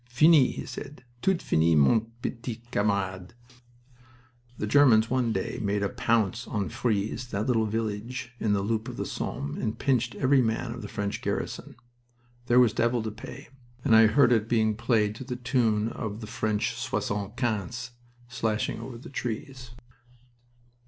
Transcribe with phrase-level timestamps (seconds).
[0.09, 1.03] "Fini!" he said.
[1.21, 3.35] "Tout fini, mon p'tit camarade."
[4.57, 8.87] The Germans one day made a pounce on Frise, that little village in the loop
[8.87, 11.75] of the Somme, and "pinched" every man of the French garrison.
[12.47, 13.49] There was the devil to pay,
[13.85, 17.91] and I heard it being played to the tune of the French soixante quinzes,
[18.27, 19.69] slashing over the trees.